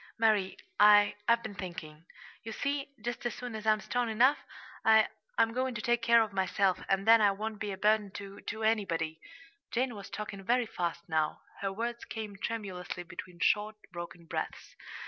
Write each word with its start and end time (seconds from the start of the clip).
"Mary, 0.17 0.57
I 0.79 1.13
I've 1.27 1.43
been 1.43 1.53
thinking. 1.53 2.07
You 2.41 2.53
see, 2.53 2.89
just 3.05 3.23
as 3.27 3.35
soon 3.35 3.53
as 3.53 3.67
I'm 3.67 3.79
strong 3.81 4.09
enough, 4.09 4.39
I 4.83 5.07
I'm 5.37 5.53
going 5.53 5.75
to 5.75 5.81
take 5.83 6.01
care 6.01 6.23
of 6.23 6.33
myself, 6.33 6.79
and 6.89 7.07
then 7.07 7.21
I 7.21 7.29
won't 7.33 7.59
be 7.59 7.71
a 7.71 7.77
burden 7.77 8.09
to 8.13 8.39
to 8.41 8.63
anybody." 8.63 9.21
Jane 9.69 9.93
was 9.93 10.09
talking 10.09 10.43
very 10.43 10.65
fast 10.65 11.07
now. 11.07 11.41
Her 11.59 11.71
words 11.71 12.03
came 12.05 12.35
tremulously 12.35 13.03
between 13.03 13.37
short, 13.41 13.75
broken 13.93 14.25
breaths. 14.25 14.75